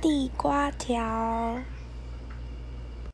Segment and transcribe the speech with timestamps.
[0.00, 1.64] 地瓜条。